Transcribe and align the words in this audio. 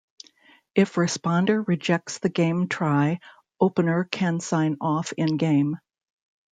If 0.73 0.95
responder 0.95 1.63
rejects 1.67 2.17
the 2.17 2.29
game 2.29 2.67
try, 2.69 3.19
opener 3.59 4.05
can 4.05 4.39
sign 4.39 4.77
off 4.81 5.13
in 5.13 5.37
game. 5.37 5.77